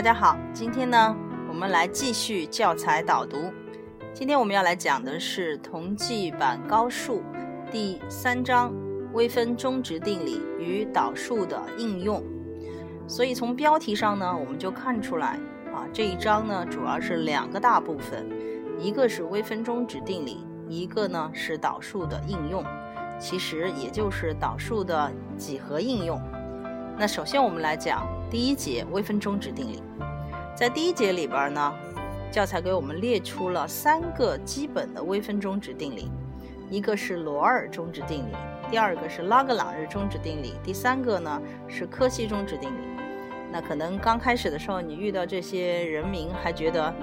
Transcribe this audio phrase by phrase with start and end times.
[0.00, 1.14] 大家好，今天呢，
[1.46, 3.52] 我们来继续教材导读。
[4.14, 7.22] 今天我们要来讲的是同济版高数
[7.70, 8.72] 第三章
[9.12, 12.24] 微分中值定理与导数的应用。
[13.06, 15.38] 所以从标题上呢，我们就看出来
[15.74, 18.26] 啊，这一章呢主要是两个大部分，
[18.78, 22.64] 一个是微分中值定理，一个呢是导数的应用，
[23.18, 26.18] 其实也就是导数的几何应用。
[27.00, 29.82] 那首先我们来讲第一节微分中值定理，
[30.54, 31.72] 在第一节里边呢，
[32.30, 36.10] 教材给我们列出了三个基本的微分中值定理，
[36.68, 38.36] 一个是罗尔中值定理，
[38.70, 42.82] 第二个是拉格朗日中值定理，第三个呢是柯西中值定理。
[43.50, 46.94] 那可能刚开始的时候，你遇到这些人名还觉得，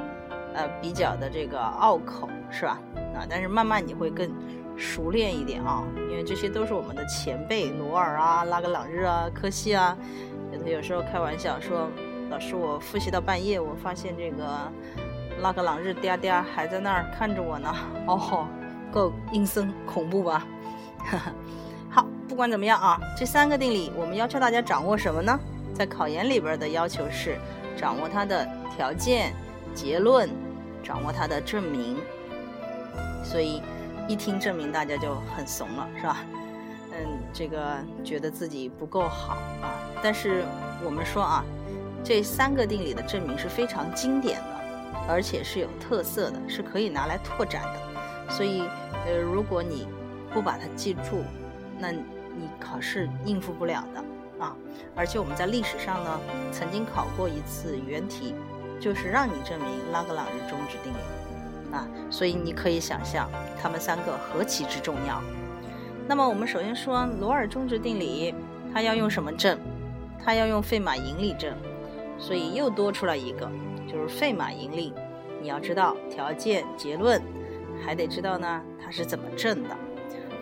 [0.54, 2.80] 呃，比较的这个拗口，是吧？
[3.16, 4.30] 啊，但是慢慢你会更
[4.78, 9.98] 熟练一点啊，因为这些都是我们的前辈，罗尔啊、拉格朗日啊、柯西啊。
[10.52, 11.90] 有的有时候开玩笑说，
[12.30, 14.48] 老师我复习到半夜，我发现这个
[15.42, 17.76] 拉格朗日嗲嗲还在那儿看着我呢。
[18.08, 18.48] 哦，
[18.92, 20.46] 够阴森恐怖吧？
[21.90, 25.38] 好，不管怎么样啊，这三个定理我们要求大家掌握什么呢？
[25.74, 27.38] 在考研里边的要求是
[27.78, 29.34] 掌握它的条件、
[29.76, 30.30] 结论，
[30.82, 31.98] 掌握它的证明。
[33.24, 33.62] 所以
[34.08, 36.18] 一听证明，大家就很怂了，是吧？
[36.92, 39.76] 嗯，这个觉得自己不够好啊。
[40.02, 40.44] 但是
[40.84, 41.44] 我们说啊，
[42.04, 44.58] 这三个定理的证明是非常经典的，
[45.08, 48.34] 而且是有特色的，是可以拿来拓展的。
[48.34, 48.64] 所以，
[49.06, 49.88] 呃，如果你
[50.34, 51.24] 不把它记住，
[51.78, 54.04] 那你考试应付不了的。
[54.44, 54.56] 啊，
[54.96, 56.20] 而且我们在历史上呢，
[56.52, 58.36] 曾经考过一次原题，
[58.80, 60.98] 就是让你证明拉格朗日中值定理，
[61.72, 63.30] 啊，所以你可以想象
[63.62, 65.22] 它们三个何其之重要。
[66.08, 68.34] 那么我们首先说罗尔中值定理，
[68.74, 69.58] 它要用什么证？
[70.24, 71.56] 它要用费马盈利证，
[72.18, 73.50] 所以又多出来一个，
[73.92, 74.94] 就是费马盈利。
[75.42, 77.22] 你要知道条件、结论，
[77.86, 79.70] 还得知道呢它是怎么证的。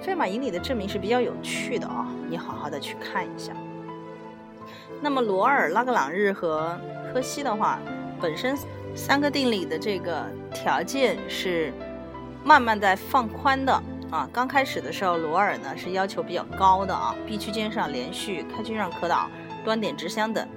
[0.01, 3.53] 费马盈利的证明是比较有趣的啊，你好好的去看一下。
[5.01, 6.79] 那么罗尔、拉格朗日和
[7.11, 7.79] 柯西的话，
[8.21, 8.57] 本身
[8.95, 11.73] 三个定理的这个条件是
[12.43, 13.73] 慢慢在放宽的
[14.11, 14.29] 啊。
[14.31, 19.29] 刚开始的时候，罗尔呢是要求比较高的啊，B 区间上连续，开区上可导，
[19.63, 20.47] 端点直相等。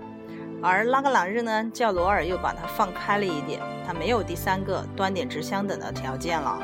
[0.63, 6.59] 而拉格朗日呢，叫罗尔又把它放开了一点，它没有第三个端点直相等的条件了。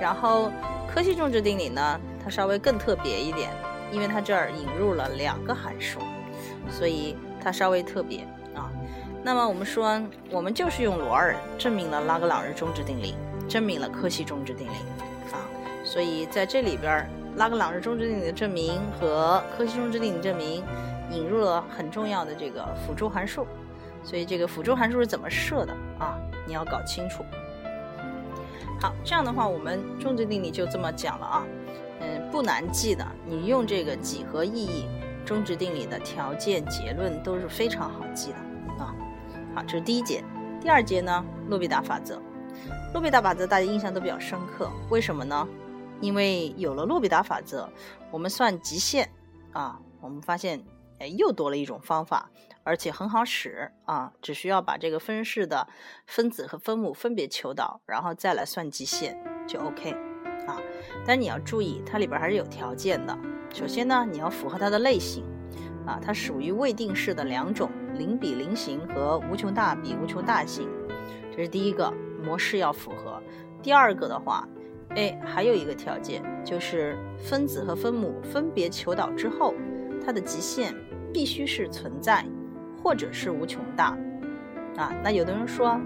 [0.00, 0.50] 然后
[0.92, 3.50] 柯西中值定理呢，它稍微更特别一点，
[3.92, 6.00] 因为它这儿引入了两个函数。
[6.70, 8.26] 所以它稍微特别，
[9.22, 10.00] 那么我们说，
[10.30, 13.14] 我们就是用罗尔证明了拉格朗日中值定理，
[13.48, 14.72] 证明了柯西中值定理
[15.30, 15.44] 啊，
[15.84, 20.64] 所以在这里边，拉格朗日中值定理的证明和柯西中值定理证明
[21.10, 23.46] 引入了很重要的这个辅助函数，
[24.02, 26.18] 所以这个辅助函数是怎么设的啊？
[26.46, 27.22] 你要搞清楚。
[28.80, 31.46] 好，这样的话，我们中值定理就这么讲了啊，
[32.00, 34.86] 嗯，不难记的，你用这个几何意义。
[35.26, 38.36] 中值定理的条件、结论都是非常好记的。
[39.54, 40.22] 好，这是第一节。
[40.60, 42.20] 第二节呢，洛必达法则。
[42.92, 45.48] 洛必达法则大家印象都比较深刻，为什么呢？
[46.00, 47.68] 因为有了洛必达法则，
[48.10, 49.10] 我们算极限
[49.52, 50.62] 啊，我们发现
[50.98, 52.30] 哎又多了一种方法，
[52.62, 54.12] 而且很好使啊。
[54.22, 55.66] 只需要把这个分式的
[56.06, 59.18] 分子和分母分别求导，然后再来算极限
[59.48, 59.90] 就 OK
[60.46, 60.60] 啊。
[61.04, 63.18] 但你要注意，它里边还是有条件的。
[63.52, 65.24] 首先呢，你要符合它的类型，
[65.86, 70.66] 啊，它属于未定式的两种零比零型和无穷大比无穷大型，
[71.30, 71.92] 这是第一个
[72.24, 73.22] 模式要符合。
[73.62, 74.48] 第二个的话，
[74.96, 79.52] 哎，还有一个条件就是分子和分母分别求导之后，
[80.02, 80.74] 它的极限
[81.12, 82.24] 必须是存在，
[82.82, 83.94] 或者是无穷大。
[84.78, 85.78] 啊，那有的人说，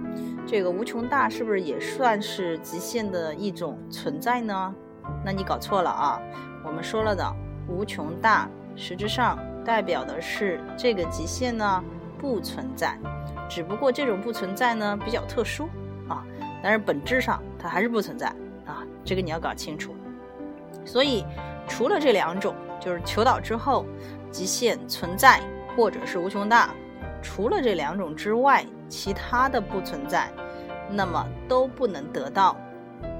[0.47, 4.73] 这个无穷大是不是也算是极限的一种存在呢？
[5.25, 6.23] 那你搞错了啊，
[6.65, 7.27] 我们说了的。
[7.67, 11.83] 无穷大实质上代表的是这个极限呢
[12.25, 12.99] 不存在，
[13.51, 15.69] 只不过这种不存在呢比较特殊
[16.09, 16.25] 啊，
[16.63, 18.29] 但是本质上它还是不存在
[18.65, 19.95] 啊，这个你要搞清楚。
[20.87, 21.23] 所以
[21.69, 23.85] 除了这两种，就是求导之后
[24.31, 25.39] 极限存在
[25.77, 26.71] 或者是无穷大，
[27.23, 30.33] 除了这两种之外，其他的不存在，
[30.91, 32.57] 那么都不能得到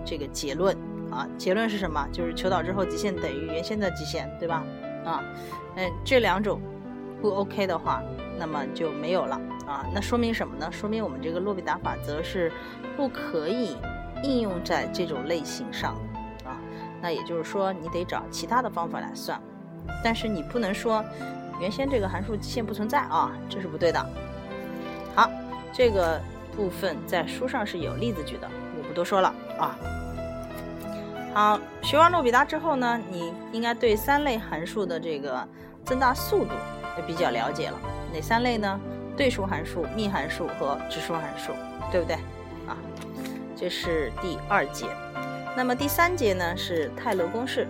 [0.03, 0.75] 这个结论。
[1.11, 2.09] 啊，结论是什么？
[2.11, 4.65] 就是求导之后极限等于原先的极限，对吧？
[5.05, 5.23] 啊，
[5.77, 6.59] 嗯，这两种
[7.25, 8.03] 不 OK 的话，
[8.39, 9.87] 那么就没有了啊。
[9.95, 10.71] 那说明什么呢？
[10.71, 12.53] 说明我们这个洛必达法则是
[12.99, 13.79] 不可以
[14.23, 15.95] 应用在这种类型上
[16.45, 16.61] 啊。
[17.01, 19.41] 那也就是说，你得找其他的方法来算，
[20.05, 21.03] 但是你不能说
[21.63, 24.07] 原先这个函数极限不存在啊，这是不对的。
[25.15, 25.31] 好，
[25.73, 26.21] 这个
[26.55, 29.75] 部分在书上是有例子举的，我不多说了啊。
[31.33, 35.43] 好，学完洛比达之后呢，你应该对三类函数的这个
[35.87, 36.51] 增大速度
[37.03, 37.79] 比较了解了。
[38.13, 38.81] 哪三类呢？
[39.17, 41.53] 对数函数、幂函数和指数函数，
[41.93, 42.17] 对不对？
[42.67, 42.77] 啊，
[43.57, 44.87] 这是第二节。
[45.57, 47.69] 那么第三节呢是泰勒公式。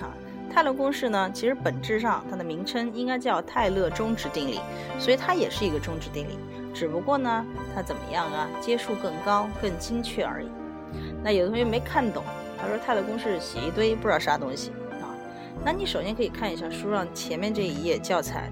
[0.00, 0.08] 啊，
[0.50, 4.60] 泰勒公式呢，其实本质上它的名称应该叫泰勒中值定理，
[4.98, 6.38] 所以它也是一个中值定理，
[6.72, 7.44] 只不过呢，
[7.74, 8.48] 它怎么样啊？
[8.60, 10.48] 阶数更高、更精确而已。
[11.22, 12.24] 那有的同学没看懂，
[12.58, 14.70] 他说泰勒公式写一堆不知道啥东西
[15.02, 15.12] 啊。
[15.62, 18.50] 那你首先可以看一下书上前面这一页教材，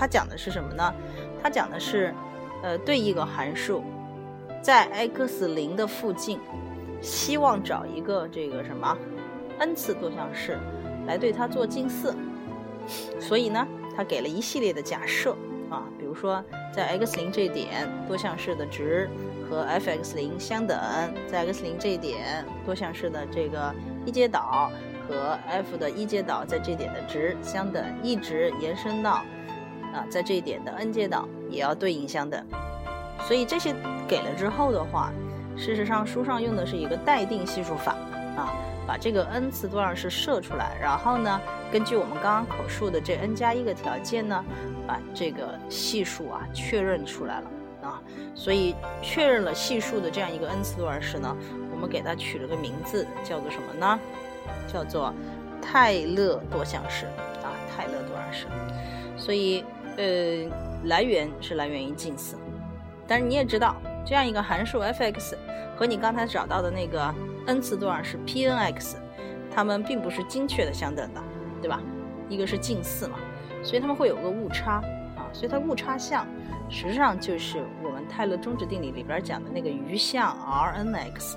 [0.00, 0.94] 它讲的是什么呢？
[1.42, 2.14] 它讲的是，
[2.62, 3.84] 呃，对一个函数
[4.62, 6.40] 在 x 零的附近。
[7.02, 8.94] 希望找一个这个什么
[9.58, 10.58] n 次多项式
[11.06, 12.14] 来对它做近似，
[13.18, 13.66] 所以呢，
[13.96, 15.34] 它给了一系列的假设
[15.70, 16.44] 啊，比如说
[16.74, 19.08] 在 x 零这点多项式的值
[19.48, 20.78] 和 f(x 零相等，
[21.26, 23.74] 在 x 零这一点多项式的这个
[24.04, 24.70] 一阶导
[25.08, 29.22] 和 f 的一阶导在这点的值相等，一直延伸到
[29.92, 32.44] 啊，在这一点的 n 阶导也要对应相等，
[33.26, 33.74] 所以这些
[34.08, 35.12] 给了之后的话。
[35.56, 37.92] 事实上，书上用的是一个待定系数法，
[38.34, 38.54] 啊，
[38.86, 41.38] 把这个 n 次多项式设出来，然后呢，
[41.70, 44.42] 根据我们刚刚口述的这 n 加一个条件呢，
[44.86, 47.50] 把这个系数啊确认出来了，
[47.82, 48.00] 啊，
[48.34, 51.36] 所以确认了系数的这样一个 n 次多项式呢，
[51.74, 54.00] 我们给它取了个名字，叫做什么呢？
[54.72, 55.12] 叫做
[55.60, 57.04] 泰勒多项式，
[57.42, 58.46] 啊，泰勒多项式。
[59.18, 59.62] 所以，
[60.00, 60.50] 呃，
[60.84, 62.36] 来源是来源于近似，
[63.06, 63.76] 但是你也知道。
[64.02, 65.36] 这样一个函数 f(x)
[65.76, 67.14] 和你刚才找到的那个
[67.46, 68.96] n 次多项式 p(n)(x)，
[69.54, 71.20] 它们并不是精确的相等的，
[71.60, 71.80] 对吧？
[72.30, 73.18] 一个是近似嘛，
[73.62, 74.82] 所以它们会有个误差
[75.16, 76.26] 啊，所以它误差项
[76.70, 81.36] 实际上就是我们泰勒中值定理里边讲的那个余项 Rn(x)。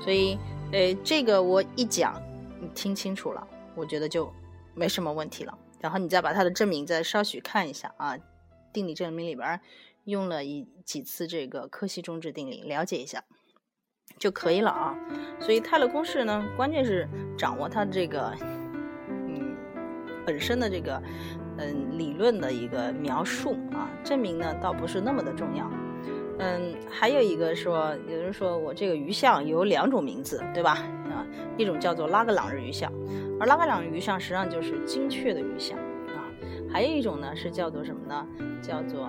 [0.00, 0.38] 所以，
[0.72, 2.20] 呃，这个我一讲，
[2.58, 4.32] 你听清楚了，我觉得就
[4.74, 5.56] 没什么问题了。
[5.80, 8.16] 然后你再把它的证明再稍许看一下啊，
[8.72, 9.60] 定理证明里边。
[10.04, 13.22] 用了一几次这个柯西中值定理，了解一下
[14.16, 14.96] 就可以了啊。
[15.38, 18.34] 所以泰勒公式呢，关键是掌握它这个
[19.06, 19.54] 嗯
[20.24, 21.02] 本身的这个
[21.58, 25.70] 嗯理论的一个描述啊，证明呢倒不是那么的重要。
[26.38, 30.78] 嗯，还有一个说，有人说我这个余项有两种名字，对吧？
[31.10, 31.26] 啊，
[31.58, 32.90] 一种叫做拉格朗日余项，
[33.40, 36.26] 而拉格朗日余项实际上就是精确的余项啊。
[36.70, 38.26] 还有一种呢是叫做什么呢？
[38.60, 39.08] 叫做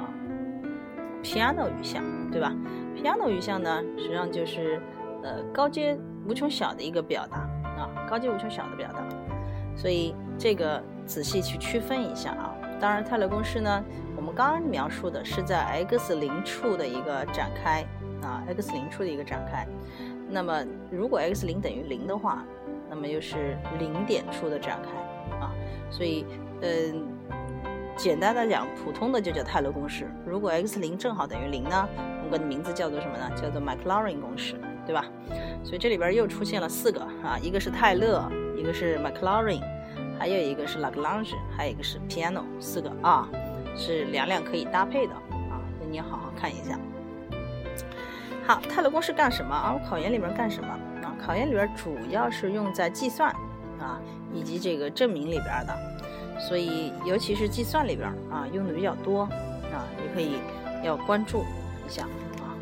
[1.24, 2.56] piano 余项，对吧
[2.96, 4.82] ？piano 余项呢，实际上就是
[5.24, 5.98] 呃高阶
[6.28, 9.04] 无穷小的一个表达啊，高阶无穷小的表达。
[9.76, 12.56] 所以这个仔细去区分一下啊。
[12.80, 13.84] 当然，泰勒公式呢，
[14.16, 17.86] 我们刚刚描述的是在 x 零处的一个展开
[18.22, 19.68] 啊，x 零处的一个展开。
[20.30, 22.46] 那么如果 x 零等于零的话，
[22.90, 25.54] 那么又是零点处的展开啊。
[25.92, 26.26] 所以，
[26.62, 27.08] 嗯。
[27.98, 30.10] 简单的讲，普通的就叫泰勒公式。
[30.26, 31.86] 如果 x 零正好等于零呢，
[32.24, 33.30] 我们的名字叫做什么呢？
[33.36, 34.56] 叫做 Maclaurin 公式，
[34.86, 35.04] 对吧？
[35.66, 39.60] 所以这里边又出现了四个啊，一个是泰勒，一个是 Maclaurin，
[40.18, 43.28] 还有一个是 Lagrange，还有一个是 Piano，四个啊，
[43.76, 45.60] 是两两可以搭配的啊。
[45.82, 46.80] 那你好好看一下。
[48.48, 49.54] 好，泰勒公式干什么？
[49.54, 49.74] 啊？
[49.78, 50.79] 我考研里边干什么？
[51.22, 53.30] 考研里边主要是用在计算
[53.80, 54.00] 啊
[54.34, 55.78] 以及这个证明里边的。
[56.40, 60.40] 所以，尤其是计算里边啊，用的比较多啊，你可以
[60.82, 61.44] 要关注
[61.86, 62.04] 一下
[62.38, 62.56] 啊。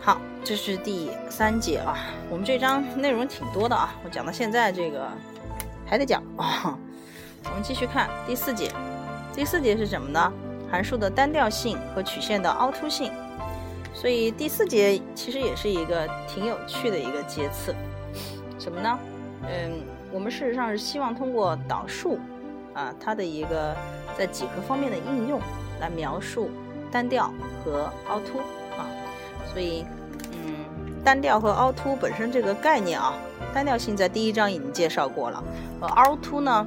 [0.00, 1.96] 好，这是第三节啊，
[2.28, 5.06] 我们这章内容挺多的啊，我讲到现在这个
[5.86, 6.76] 还得讲啊。
[7.44, 8.70] 我们继续看第四节，
[9.32, 10.32] 第四节是什么呢？
[10.68, 13.12] 函数的单调性和曲线的凹凸性。
[14.00, 17.74] 所以第四节其实也是一个挺有趣的一个节次，
[18.58, 18.98] 什么呢？
[19.42, 22.18] 嗯，我们事实上是希望通过导数。
[22.72, 23.76] 啊，它的一个
[24.16, 25.40] 在几何方面的应用
[25.80, 26.48] 来描述
[26.88, 27.28] 单调
[27.64, 28.38] 和凹凸
[28.78, 28.86] 啊，
[29.52, 29.84] 所以
[30.46, 33.12] 嗯，单调和凹凸本身这个概念啊，
[33.52, 35.42] 单调性在第一章已经介绍过了，
[35.80, 36.64] 而凹凸呢，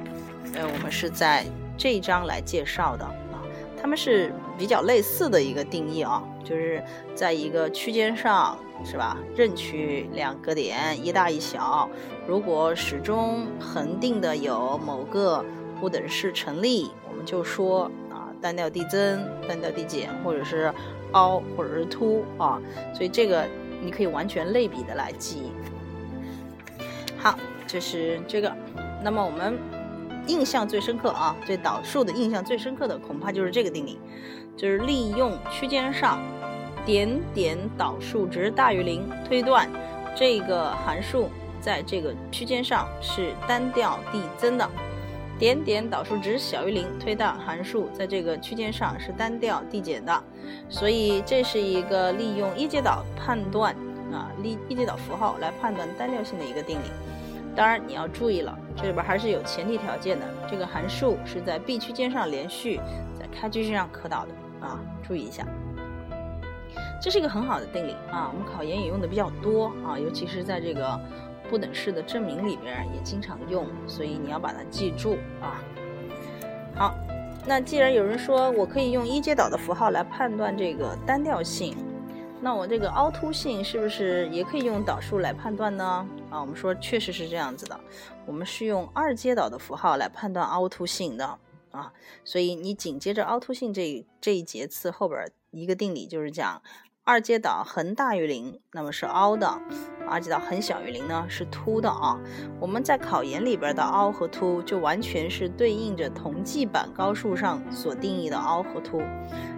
[0.52, 1.46] 呃，我们是在
[1.78, 3.40] 这一章来介绍的啊，
[3.80, 6.82] 它们是比较类似的一个定义啊，就是
[7.14, 11.88] 在一个区间上是吧，任取两个点一大一小，
[12.26, 15.44] 如果始终恒定的有某个。
[15.80, 20.72] 不等式成立，我们就说啊，单调递增、单调递减，或者是
[21.12, 22.62] 凹或者是凸啊，
[22.94, 23.44] 所以这个
[23.82, 25.52] 你可以完全类比的来记。
[27.18, 28.50] 好，这是这个。
[29.02, 29.58] 那么我们
[30.26, 33.98] 印象最深刻啊，对导数的印象最深刻的恐怕就是这个定理，
[34.56, 36.22] 就是利用区间上
[36.84, 39.68] 点点导数值大于零，推断
[40.16, 41.28] 这个函数
[41.60, 44.66] 在这个区间上是单调递增的；
[45.38, 50.22] 点点导数值小于零，推断函数在这个区间上是单调递减的。
[50.68, 53.74] 所以这是一个利用一阶导判断
[54.12, 56.90] 啊，利一阶导符号来判断单调性的一个定理。
[57.54, 62.80] 当然你要注意了，这里边还是有前提条件的，这个函数是在 B 区间上连续，
[63.18, 65.46] 在开区间上可导的啊，注意一下。
[67.00, 70.98] 这是一个很好的定理啊，我们考研也用的比较多啊，尤其是在这个
[71.48, 75.62] 不等式的证明里边也经常用，所以你要把它记住啊。
[76.74, 76.94] 好，
[77.46, 81.76] 那既然有人说我可以用一阶导的符号来判断这个单调性，
[82.40, 86.08] 那我这个凹凸性是不是也可以用导数来判断呢？
[86.34, 87.78] 啊，我们说确实是这样子的，
[88.26, 91.38] 我们是用二阶导的符号来判断凹凸性的
[91.70, 91.92] 啊，
[92.24, 96.60] 所以你紧接着凹凸性这这一节次后边一个定理就是讲。
[97.06, 99.60] 二阶导恒大于零，那么是凹的；
[100.08, 102.18] 二阶导恒小于零呢，是凸的啊。
[102.58, 109.02] 我们在考研里边的凹和凸，就完全是对应着同济版高数上所定义的凹和凸。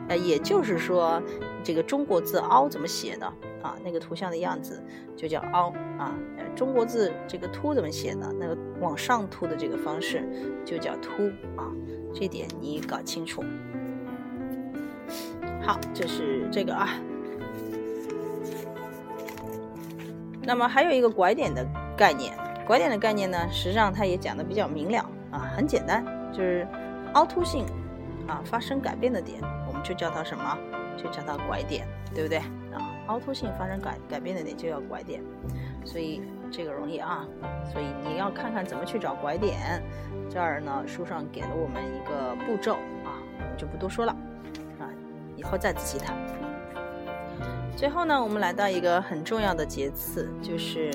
[0.08, 1.22] 呃，也就是说，
[1.62, 3.32] 这个中国字凹怎么写的
[3.66, 3.76] 啊？
[3.84, 4.82] 那个图像的样子
[5.16, 6.14] 就叫凹啊。
[6.54, 8.32] 中国字这个凸怎么写呢？
[8.38, 10.24] 那个往上凸的这个方式
[10.64, 11.10] 就叫凸
[11.56, 11.70] 啊。
[12.14, 13.42] 这点你搞清楚。
[15.60, 16.88] 好，这是这个啊。
[20.42, 22.32] 那么还有一个拐点的概念，
[22.64, 24.98] 拐点的概念呢，实际上它也讲的比较明了
[25.32, 26.66] 啊，很简单，就是
[27.14, 27.66] 凹凸性
[28.28, 30.56] 啊发生改变的点，我们就叫它什么？
[30.96, 32.95] 就叫它拐点，对不对啊？
[33.06, 35.22] 凹凸性发生改改变的点就叫拐点，
[35.84, 37.26] 所以这个容易啊，
[37.72, 39.82] 所以你要看看怎么去找拐点。
[40.28, 44.12] 这儿呢，书上给了我们一个步骤啊，我们就不多说了
[44.78, 44.90] 啊，
[45.36, 46.16] 以后再仔细谈。
[47.76, 50.90] 最后呢，我们来到一个很重要的节次，就是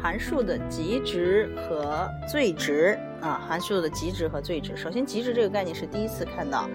[0.00, 3.40] 函数的极值和最值啊。
[3.48, 6.68] 函数的极值和最值，首先极值这个概念是第一次看到，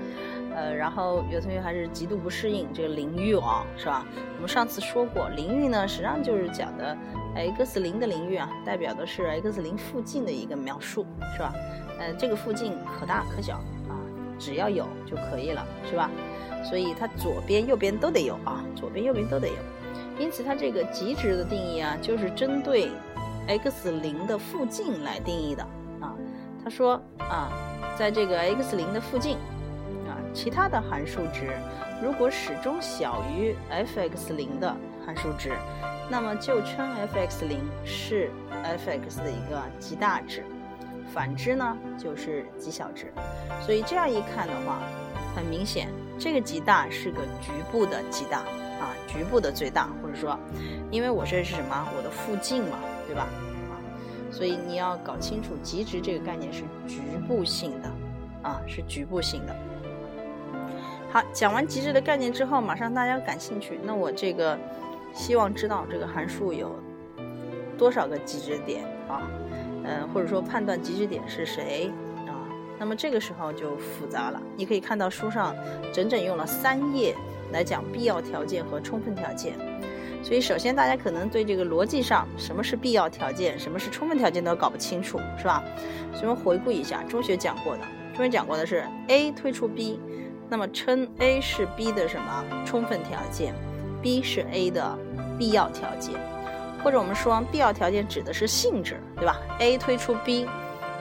[0.55, 4.05] 呃，然后有同学还是极度不适应这个零域啊，是吧？
[4.35, 6.97] 我们上次说过，零域呢实际上就是讲的
[7.35, 11.53] x 零的零域啊，代表的是 x 零附近的一个描述，是吧？
[11.99, 13.55] 呃，这个附近可大可小
[13.87, 13.95] 啊，
[14.37, 16.09] 只要有就可以了，是吧？
[16.63, 19.55] 所以它左边、右边都得有啊，左边、右边都得有。
[20.19, 22.91] 因此，它这个极值的定义啊，就是针对
[23.47, 25.63] x 零的附近来定义的
[25.99, 26.13] 啊。
[26.63, 27.49] 他说啊，
[27.97, 29.37] 在这个 x 零的附近，
[30.33, 31.51] 其他的函数值
[32.01, 35.51] 如果始终小于 f(x 零的函数值，
[36.09, 38.29] 那么就称 f(x 零是
[38.63, 40.41] f(x) 的一个极大值；
[41.13, 43.13] 反之呢，就是极小值。
[43.61, 44.79] 所以这样一看的话，
[45.35, 45.87] 很明显。
[46.19, 48.39] 这个极大是个局部的极大
[48.79, 50.37] 啊，局部的最大，或者说，
[50.91, 51.87] 因为我这是什么？
[51.97, 53.27] 我的附近嘛，对吧？
[53.69, 53.73] 啊，
[54.31, 57.89] 所以你要搞清楚极值这个概念是局部性的
[58.43, 59.55] 啊，是局部性的。
[61.11, 64.57] 好，讲完极值的概念之后，马上大家感兴趣，那我这个
[65.13, 66.73] 希望知道这个函数有
[67.77, 69.29] 多少个极值点啊？
[69.83, 71.91] 嗯，或者说判断极值点是谁
[72.25, 72.47] 啊？
[72.79, 75.53] 那么这个时候就复杂了，你可以看到书上
[75.93, 77.13] 整整用了三页
[77.51, 79.55] 来讲必要条件和充分条件。
[80.23, 85.61] 所以首先大家可能对这个逻辑上什么是必要条件，什么是充分条件都搞不清楚，是吧？
[86.13, 87.81] 所以我们回顾一下中学讲过的，
[88.15, 89.99] 中学讲过的是 A 推出 B，
[90.51, 93.55] 那么称 A 是 B 的什么充分条件
[94.01, 94.97] ，B 是 A 的
[95.39, 96.13] 必要条件，
[96.83, 100.45] 或者我们说必要条件指的是性质，对吧？A 推出 B，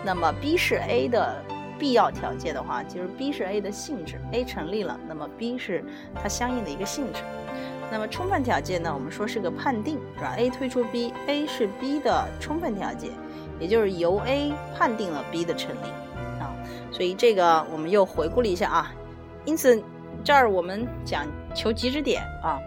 [0.05, 1.43] 那么 B 是 A 的。
[1.81, 5.83] 必要条件的话，就是 B 是 A 的性质，A 成立了，那么 B 是
[6.15, 7.23] 它相应的一个性质。
[7.91, 8.93] 那么充分条件呢？
[8.93, 13.13] 我们说是个判定，是吧？A 推出 B，A 是 B 的充分条件，
[13.59, 15.89] 也就是由 A 判定了 B 的成立
[16.39, 16.53] 啊。
[16.93, 18.93] 所以这个我们又回顾了一下啊。
[19.45, 19.83] 因此
[20.23, 22.59] 这儿我们讲求极值点啊，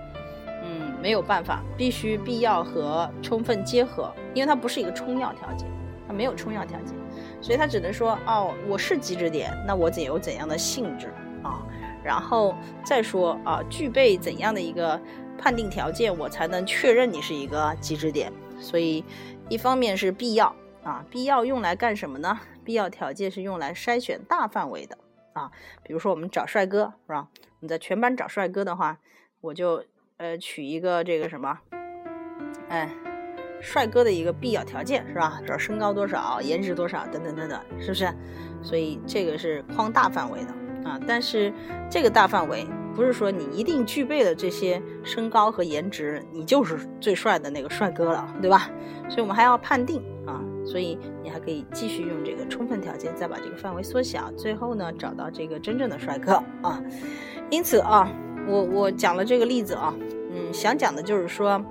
[0.63, 5.67] 嗯，没有办法，必须必要和充分结合，因为它不是一个充要条件，
[6.07, 6.95] 它没有充要条件。
[7.41, 11.07] 所以他只能说哦，我是极值点，那我怎有怎样的性质
[11.43, 11.61] 啊？
[12.03, 14.99] 然后再说啊，具备怎样的一个
[15.37, 18.31] 判定条件，我才能确认你是一个极值点？
[18.59, 19.03] 所以
[19.49, 22.39] 一方面是必要啊，必要用来干什么呢？
[22.63, 24.97] 必要条件是用来筛选大范围的
[25.33, 25.51] 啊。
[25.83, 27.27] 比如说我们找帅哥是吧？
[27.59, 28.97] 你在全班找帅哥的话，
[29.41, 29.83] 我就
[30.17, 31.59] 呃取一个这个什么，
[32.69, 32.89] 哎。
[33.65, 35.41] 帅哥的一个必要条件是吧？
[35.47, 38.13] 找身高多少，颜值多少，等等等等，是不是？
[38.61, 40.99] 所以这个是框大范围的啊。
[41.07, 41.53] 但是
[41.89, 48.69] 这个大范围不是说你一定具备了这些身高和颜值，你就是最帅的那个帅哥了，对吧？
[49.07, 56.81] 所以我们还要判定啊，所以你还可以继续用这个充分条件，再把这个范围缩小，最后呢找到这个真正的帅哥啊。
[57.51, 58.11] 因此啊，
[58.47, 59.93] 我我讲了这个例子啊，
[60.31, 61.63] 嗯，想讲的就是说，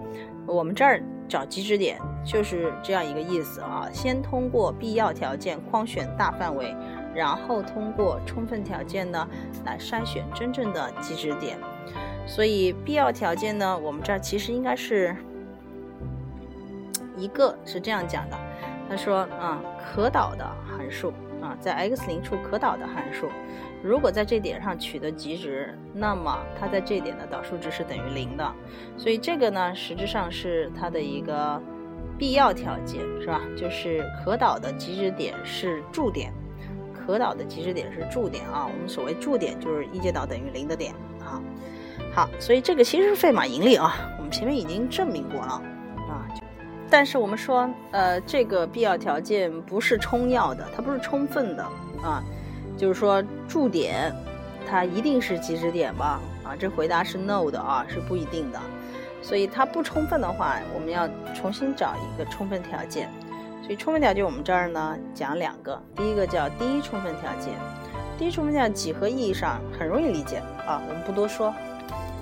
[0.46, 6.72] 我们这儿找极值点就是这样一个意思啊，先通过必要条件框选大范围。
[7.12, 9.28] 然后通过充分条件呢
[9.66, 11.58] 来筛选真正的极值点，
[12.24, 15.16] 所以必要条件呢，我们这儿其实应该是
[17.16, 18.36] 一个是这样讲的，
[18.92, 23.26] 他说啊，可导的函数啊，在 x 零处可导的函数，
[23.82, 28.52] 如果在这点上取得极值，那么它在这点的导数值是等于零的，
[28.98, 31.58] 所以这个呢，实质上是它的一个
[32.18, 33.40] 必要条件，是吧？
[33.56, 36.30] 就是可导的极值点是驻点。
[36.92, 41.40] 可导的极值点是驻点啊，我们所谓驻点就是一阶导等于零的点啊。
[42.14, 45.62] 好，所以这个其实是费马盈利啊，我们前面已经证明过了。
[46.92, 51.62] 但是我们说，呃，这个必要条件不是充要的，它不是充分的
[52.02, 52.22] 啊。
[52.76, 54.14] 就是说驻点
[54.68, 56.20] 它一定是极值点吧？
[56.44, 58.60] 啊，这回答是 no 的啊，是不一定的。
[59.22, 63.08] 所以它不充分的话，我们要重新找一个充分条件。
[63.62, 67.54] 所以充分条件我们这儿呢讲两个，第一个叫第一充分条件，
[68.18, 71.54] 第一充分条件几何意义上很容易理解啊，我们不多说。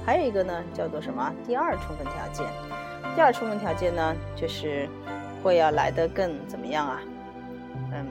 [0.06, 1.28] 还有一个呢叫做什么？
[1.44, 2.46] 第二充分条件，
[3.20, 4.88] 第二充分条件呢就是
[5.42, 7.00] 会要来得更怎么样啊？
[7.92, 8.06] 嗯，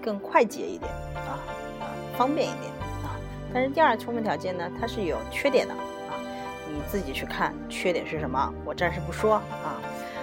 [0.00, 1.34] 更快捷一点啊
[1.80, 2.70] 啊，方便一点
[3.02, 3.18] 啊。
[3.52, 6.14] 但是第二充分条件呢它是有缺点的啊，
[6.68, 9.82] 你自己去看缺点是什么，我暂时不说啊。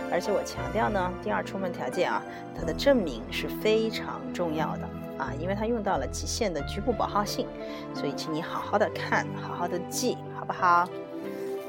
[0.09, 2.23] 而且我强调呢，第二充分条件啊，
[2.57, 4.83] 它的证明是非常重要的
[5.17, 7.45] 啊，因为它用到了极限的局部保号性，
[7.93, 10.87] 所以请你好好的看，好好的记，好不好？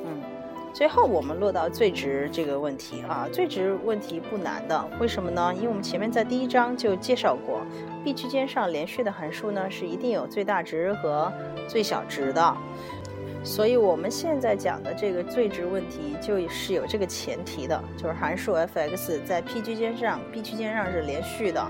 [0.05, 0.23] 嗯，
[0.73, 5.53] 最后我们落到最值这个问题啊，最值问题不难的，为什么呢？
[5.57, 7.61] 因为我们前面在第一章就介绍过
[8.05, 11.33] ，B 区间上连续的函数呢是一定有最大值和
[11.67, 12.57] 最小值的。
[13.45, 21.65] 所以我们现在讲的这个最值问题，就是有这个前提的，就是函数 f(x) 在 P 区间上、B 区间上是连续的，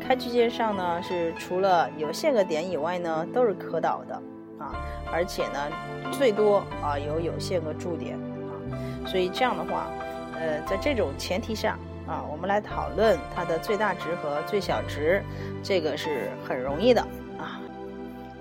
[0.00, 4.14] 开区间上呢是除了有限个点以外呢都是可导的
[4.58, 4.72] 啊，
[5.12, 5.58] 而且呢
[6.12, 8.18] 最多啊有有限个驻点，
[9.06, 9.86] 所以这样的话，
[10.34, 15.22] 呃，在这种前提下啊，我们来讨论它的最大值和最小值，
[15.62, 17.00] 这个是很容易的
[17.38, 17.60] 啊。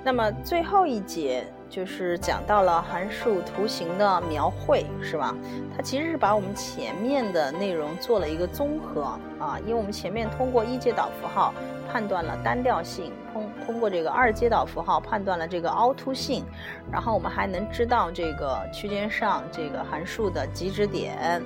[0.03, 1.45] 那么最后一节。
[1.69, 5.33] 就是讲到了函数图形的描绘，是吧？
[5.75, 11.51] 它其实是把我们前面的内容做了一个综合啊，因为我们前面通过一阶导符号
[11.93, 16.43] 判断了单调性，通通过这个二阶导符号判断了这个凹凸性，
[16.91, 21.39] 然后我们还能知道这个区间上这个函数的极值点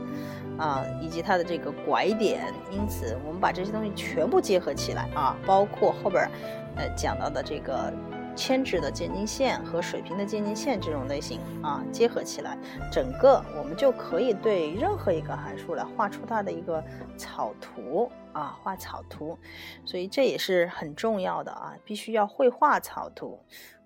[0.57, 2.45] 啊，以及它的这个拐点。
[2.71, 6.31] 因此，我们把这些东西全部结合起来啊，包括后边
[6.77, 7.91] 呃讲到的这个。
[8.37, 12.55] 铅质的渐近线和水平的渐近线这种类型啊，结合起来，
[12.91, 16.81] 整个我们就可以对任何一个函数来画出它的一个
[17.17, 19.37] 草图啊，画草图。
[19.83, 23.43] 所以这也是很重要的啊，必须要会画草图。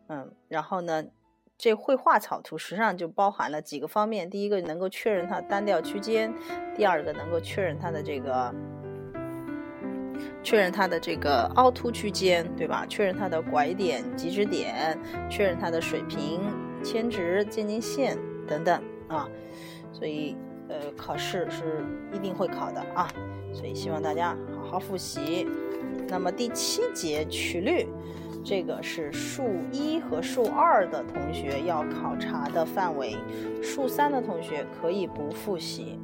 [0.10, 1.06] 嗯，然后呢，
[1.58, 6.30] 这绘画草图实际上就包含了几个方面：第一个能够确认它单调区间；
[6.76, 8.54] 第二个能够确认它的这个。
[10.44, 12.86] 确认它的这个凹凸区间，对吧？
[12.88, 14.98] 确认它的拐点、极值点，
[15.30, 16.42] 确认它的水平、
[16.84, 19.28] 铅值、渐近线等等啊。
[19.92, 20.36] 所以，
[20.68, 23.08] 呃，考试是一定会考的啊。
[23.54, 25.48] 所以希望大家好好复习。
[26.08, 27.86] 那么第七节曲率，
[28.44, 33.16] 这个是数一和数二的同学要考察的范围，
[33.62, 36.00] 数三的同学可以不复习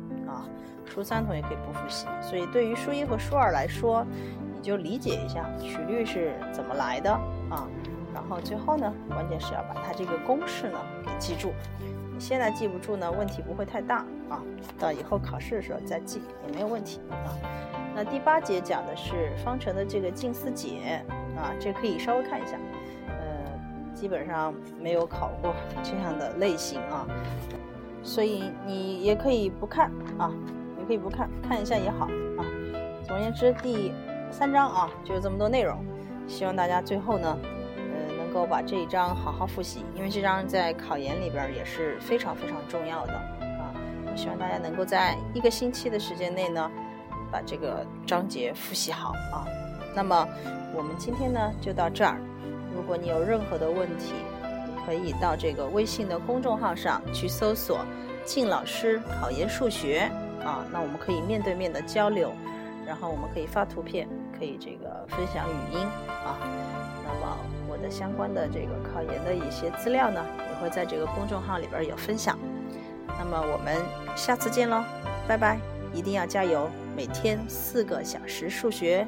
[0.97, 4.03] 初三同学可以不复习，所以对于数一和数二来说，
[4.51, 7.11] 你就理解一下曲率是怎么来的
[7.51, 7.67] 啊。
[8.15, 11.53] 然后最后呢，关键是要把它这个公式呢给记住。
[12.11, 14.41] 你现在记不住呢，问题不会太大啊。
[14.79, 17.29] 到以后考试的时候再记也没有问题啊。
[17.95, 21.05] 那第八节讲的是方程的这个近似解
[21.37, 22.57] 啊，这可以稍微看一下。
[23.07, 27.05] 呃，基本上没有考过这样的类型啊，
[28.01, 30.33] 所以你也可以不看啊。
[30.87, 32.05] 可以不看看一下也好
[32.37, 32.41] 啊。
[33.05, 33.91] 总而言之，第
[34.31, 35.85] 三章啊就是这么多内容。
[36.27, 37.37] 希望大家最后呢，
[37.75, 43.71] 呃，能够把这一章好好复习，因为这章在考研里边也是非常非常重要的啊。
[44.05, 46.69] 我希望大家能够在一个星期的时间内呢，
[47.31, 49.45] 把这个章节复习好啊。
[49.95, 50.27] 那么
[50.75, 52.19] 我们今天呢就到这儿。
[52.75, 54.13] 如果你有任何的问题，
[54.85, 57.79] 可以到这个微信的公众号上去搜索
[58.25, 60.11] “靳老师考研数学”
[60.47, 62.31] 啊，那我们可以面对面的交流，
[62.85, 64.07] 然后我们可以发图片，
[64.39, 66.39] 可以这个分享语音啊。
[67.03, 72.39] 那么我的相关的这个考研的一些资料呢，也会在这个公众号里边有分享。
[73.19, 73.75] 那么我们
[74.15, 74.83] 下次见喽，
[75.27, 75.59] 拜拜！
[75.93, 79.05] 一定要加油，每天四个小时数学。